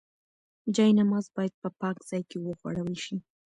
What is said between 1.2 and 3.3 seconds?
باید په پاک ځای کې وغوړول شي.